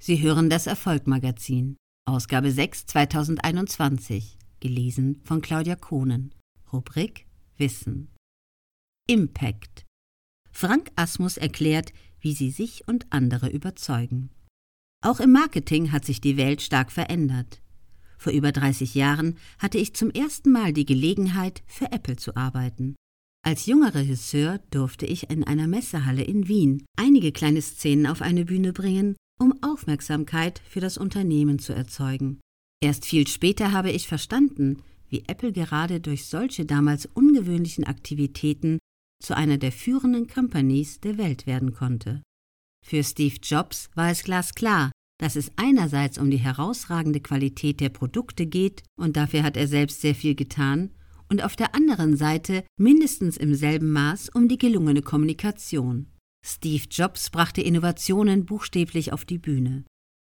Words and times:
Sie 0.00 0.22
hören 0.22 0.48
das 0.48 0.66
Erfolgmagazin, 0.68 1.76
Ausgabe 2.06 2.52
6 2.52 2.86
2021, 2.86 4.38
gelesen 4.60 5.20
von 5.24 5.40
Claudia 5.40 5.74
Kohnen. 5.74 6.34
Rubrik 6.72 7.26
Wissen. 7.56 8.14
Impact. 9.08 9.86
Frank 10.52 10.90
Asmus 10.94 11.36
erklärt, 11.36 11.92
wie 12.20 12.32
Sie 12.32 12.50
sich 12.50 12.86
und 12.86 13.06
andere 13.10 13.48
überzeugen. 13.48 14.30
Auch 15.02 15.18
im 15.18 15.32
Marketing 15.32 15.90
hat 15.90 16.04
sich 16.04 16.20
die 16.20 16.36
Welt 16.36 16.62
stark 16.62 16.92
verändert. 16.92 17.60
Vor 18.18 18.32
über 18.32 18.52
30 18.52 18.94
Jahren 18.94 19.36
hatte 19.58 19.78
ich 19.78 19.94
zum 19.94 20.10
ersten 20.10 20.52
Mal 20.52 20.72
die 20.72 20.86
Gelegenheit, 20.86 21.62
für 21.66 21.90
Apple 21.90 22.16
zu 22.16 22.36
arbeiten. 22.36 22.94
Als 23.44 23.66
junger 23.66 23.94
Regisseur 23.94 24.58
durfte 24.70 25.06
ich 25.06 25.30
in 25.30 25.44
einer 25.44 25.66
Messehalle 25.66 26.22
in 26.22 26.48
Wien 26.48 26.84
einige 26.96 27.32
kleine 27.32 27.62
Szenen 27.62 28.06
auf 28.06 28.22
eine 28.22 28.44
Bühne 28.44 28.72
bringen 28.72 29.16
um 29.38 29.54
Aufmerksamkeit 29.62 30.60
für 30.68 30.80
das 30.80 30.98
Unternehmen 30.98 31.58
zu 31.58 31.72
erzeugen. 31.72 32.40
Erst 32.80 33.06
viel 33.06 33.26
später 33.26 33.72
habe 33.72 33.90
ich 33.90 34.06
verstanden, 34.06 34.82
wie 35.08 35.24
Apple 35.26 35.52
gerade 35.52 36.00
durch 36.00 36.26
solche 36.26 36.64
damals 36.64 37.06
ungewöhnlichen 37.06 37.84
Aktivitäten 37.84 38.78
zu 39.22 39.36
einer 39.36 39.58
der 39.58 39.72
führenden 39.72 40.28
Companies 40.28 41.00
der 41.00 41.18
Welt 41.18 41.46
werden 41.46 41.72
konnte. 41.72 42.22
Für 42.86 43.02
Steve 43.02 43.36
Jobs 43.42 43.90
war 43.94 44.10
es 44.10 44.22
glasklar, 44.22 44.92
dass 45.20 45.34
es 45.34 45.50
einerseits 45.56 46.18
um 46.18 46.30
die 46.30 46.36
herausragende 46.36 47.20
Qualität 47.20 47.80
der 47.80 47.88
Produkte 47.88 48.46
geht, 48.46 48.84
und 48.96 49.16
dafür 49.16 49.42
hat 49.42 49.56
er 49.56 49.66
selbst 49.66 50.00
sehr 50.00 50.14
viel 50.14 50.34
getan, 50.34 50.90
und 51.28 51.42
auf 51.42 51.56
der 51.56 51.74
anderen 51.74 52.16
Seite 52.16 52.64
mindestens 52.78 53.36
im 53.36 53.54
selben 53.54 53.90
Maß 53.90 54.30
um 54.30 54.48
die 54.48 54.58
gelungene 54.58 55.02
Kommunikation. 55.02 56.06
Steve 56.44 56.84
Jobs 56.90 57.30
brachte 57.30 57.60
Innovationen 57.60 58.46
buchstäblich 58.46 59.12
auf 59.12 59.24
die 59.24 59.38
Bühne. 59.38 59.84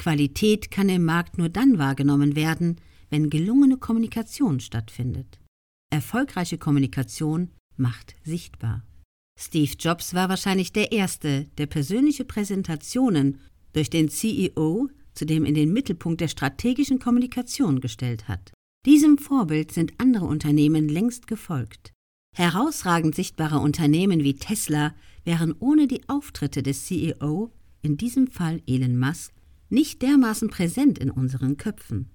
Qualität 0.00 0.70
kann 0.70 0.88
im 0.88 1.04
Markt 1.04 1.38
nur 1.38 1.48
dann 1.48 1.78
wahrgenommen 1.78 2.36
werden, 2.36 2.80
wenn 3.10 3.30
gelungene 3.30 3.76
Kommunikation 3.76 4.60
stattfindet. 4.60 5.38
Erfolgreiche 5.90 6.58
Kommunikation 6.58 7.50
macht 7.76 8.16
sichtbar. 8.24 8.84
Steve 9.38 9.72
Jobs 9.78 10.14
war 10.14 10.28
wahrscheinlich 10.28 10.72
der 10.72 10.92
Erste, 10.92 11.46
der 11.58 11.66
persönliche 11.66 12.24
Präsentationen 12.24 13.38
durch 13.72 13.90
den 13.90 14.08
CEO 14.08 14.88
zudem 15.14 15.44
in 15.44 15.54
den 15.54 15.72
Mittelpunkt 15.72 16.20
der 16.20 16.28
strategischen 16.28 16.98
Kommunikation 16.98 17.80
gestellt 17.80 18.28
hat. 18.28 18.52
Diesem 18.86 19.18
Vorbild 19.18 19.72
sind 19.72 19.92
andere 19.98 20.26
Unternehmen 20.26 20.88
längst 20.88 21.26
gefolgt. 21.26 21.92
Herausragend 22.34 23.14
sichtbare 23.14 23.58
Unternehmen 23.58 24.24
wie 24.24 24.36
Tesla 24.36 24.94
wären 25.24 25.54
ohne 25.58 25.86
die 25.86 26.08
Auftritte 26.08 26.62
des 26.62 26.86
CEO, 26.86 27.52
in 27.82 27.96
diesem 27.98 28.26
Fall 28.26 28.62
Elon 28.66 28.98
Musk, 28.98 29.32
nicht 29.68 30.00
dermaßen 30.00 30.48
präsent 30.48 30.98
in 30.98 31.10
unseren 31.10 31.56
Köpfen. 31.58 32.10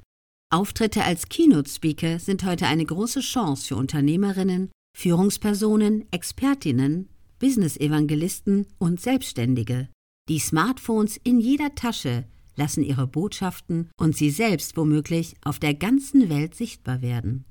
Auftritte 0.50 1.04
als 1.04 1.30
Keynote-Speaker 1.30 2.20
sind 2.20 2.46
heute 2.46 2.68
eine 2.68 2.86
große 2.86 3.20
Chance 3.20 3.68
für 3.68 3.76
Unternehmerinnen, 3.76 4.72
Führungspersonen, 4.98 6.06
Expertinnen, 6.12 7.10
Business-Evangelisten 7.40 8.66
und 8.80 9.00
Selbstständige. 9.00 9.90
Die 10.30 10.40
Smartphones 10.40 11.18
in 11.18 11.40
jeder 11.40 11.76
Tasche 11.76 12.26
lassen 12.56 12.84
ihre 12.84 13.06
Botschaften 13.06 13.92
und 14.00 14.16
sie 14.16 14.32
selbst 14.32 14.78
womöglich 14.78 15.36
auf 15.44 15.60
der 15.60 15.76
ganzen 15.76 16.30
Welt 16.30 16.56
sichtbar 16.56 17.02
werden. 17.02 17.46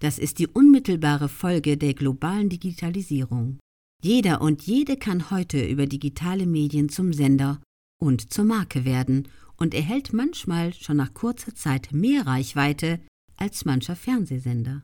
Das 0.00 0.18
ist 0.18 0.38
die 0.38 0.46
unmittelbare 0.46 1.28
Folge 1.28 1.76
der 1.76 1.94
globalen 1.94 2.48
Digitalisierung. 2.48 3.58
Jeder 4.02 4.42
und 4.42 4.62
jede 4.62 4.96
kann 4.96 5.30
heute 5.30 5.64
über 5.66 5.86
digitale 5.86 6.46
Medien 6.46 6.88
zum 6.88 7.12
Sender 7.12 7.60
und 7.98 8.32
zur 8.32 8.44
Marke 8.44 8.84
werden 8.84 9.28
und 9.56 9.74
erhält 9.74 10.12
manchmal 10.12 10.74
schon 10.74 10.98
nach 10.98 11.14
kurzer 11.14 11.54
Zeit 11.54 11.92
mehr 11.92 12.26
Reichweite 12.26 13.00
als 13.36 13.64
mancher 13.64 13.96
Fernsehsender. 13.96 14.82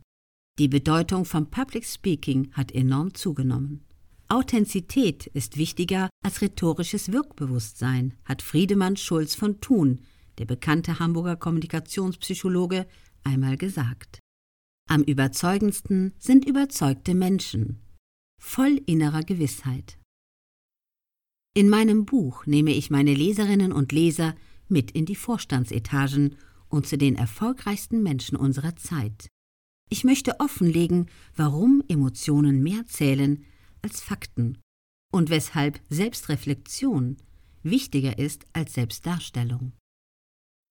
Die 0.58 0.69
Bedeutung 0.69 1.24
von 1.24 1.50
Public 1.50 1.84
Speaking 1.84 2.50
hat 2.53 2.72
enorm 2.72 3.14
zugenommen. 3.14 3.84
Authentizität 4.28 5.26
ist 5.26 5.58
wichtiger 5.58 6.08
als 6.25 6.41
rhetorisches 6.41 7.12
Wirkbewusstsein, 7.12 8.14
hat 8.25 8.41
Friedemann 8.41 8.97
Schulz 8.97 9.34
von 9.34 9.60
Thun, 9.60 10.00
der 10.38 10.47
bekannte 10.47 10.98
Hamburger 10.98 11.37
Kommunikationspsychologe, 11.37 12.87
einmal 13.25 13.58
gesagt. 13.58 14.22
Am 14.92 15.04
überzeugendsten 15.04 16.12
sind 16.19 16.44
überzeugte 16.44 17.14
Menschen, 17.14 17.80
voll 18.38 18.78
innerer 18.84 19.22
Gewissheit. 19.22 19.98
In 21.54 21.70
meinem 21.70 22.04
Buch 22.04 22.44
nehme 22.44 22.72
ich 22.72 22.91
meine 22.91 23.14
Leserinnen 23.14 23.72
und 23.72 23.91
Leser 23.91 24.34
mit 24.69 24.91
in 24.91 25.06
die 25.06 25.16
Vorstandsetagen 25.16 26.36
und 26.69 26.86
zu 26.86 26.98
den 26.98 27.16
erfolgreichsten 27.16 28.02
Menschen 28.02 28.36
unserer 28.36 28.76
Zeit. 28.76 29.28
Ich 29.88 30.04
möchte 30.04 30.41
offenlegen, 30.41 31.06
warum 31.36 31.82
Emotionen 31.88 32.62
mehr 32.62 32.84
zählen 32.84 33.47
als 33.81 34.02
Fakten 34.02 34.58
und 35.10 35.31
weshalb 35.31 35.81
Selbstreflexion 35.88 37.16
wichtiger 37.62 38.19
ist 38.19 38.44
als 38.52 38.75
Selbstdarstellung. 38.75 39.72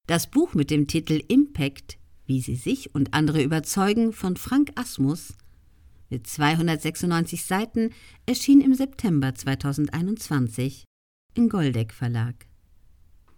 Das 0.06 0.30
Buch 0.30 0.54
mit 0.54 0.70
dem 0.70 0.86
Titel 0.86 1.24
Impact 1.26 1.98
wie 2.32 2.40
sie 2.40 2.56
sich 2.56 2.94
und 2.94 3.12
andere 3.12 3.42
überzeugen 3.42 4.14
von 4.14 4.38
Frank 4.38 4.70
Asmus 4.76 5.34
mit 6.08 6.26
296 6.26 7.44
Seiten 7.44 7.90
erschien 8.24 8.62
im 8.62 8.74
September 8.74 9.34
2021 9.34 10.84
im 11.34 11.50
Goldeck 11.50 11.92
Verlag. 11.92 12.46